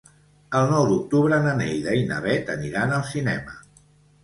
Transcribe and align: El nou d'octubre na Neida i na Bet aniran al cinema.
El 0.59 0.71
nou 0.71 0.87
d'octubre 0.91 1.39
na 1.43 1.53
Neida 1.59 1.95
i 2.01 2.09
na 2.13 2.19
Bet 2.25 2.51
aniran 2.57 2.99
al 2.99 3.07
cinema. 3.13 3.57